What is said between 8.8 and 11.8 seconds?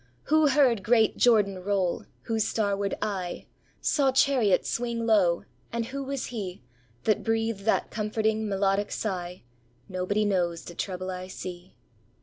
sigh, "Nobody Knows de Trouble I See"?